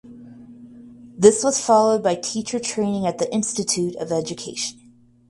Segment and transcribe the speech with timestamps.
[1.15, 4.91] This was followed by teacher training at the Institute of Education.